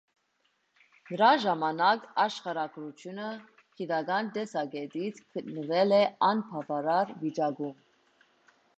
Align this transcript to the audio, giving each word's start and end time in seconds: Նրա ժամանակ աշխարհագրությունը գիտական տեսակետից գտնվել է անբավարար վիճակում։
Նրա 1.09 1.27
ժամանակ 1.43 2.07
աշխարհագրությունը 2.23 3.29
գիտական 3.83 4.33
տեսակետից 4.39 5.23
գտնվել 5.37 5.97
է 6.03 6.05
անբավարար 6.33 7.17
վիճակում։ 7.25 7.81